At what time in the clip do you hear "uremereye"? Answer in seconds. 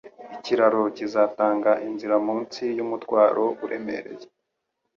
3.65-4.25